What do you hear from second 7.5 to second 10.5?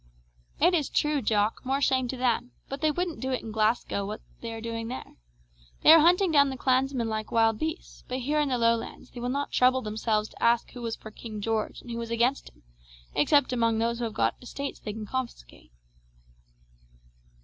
beasts; but here in the Lowlands they will not trouble themselves to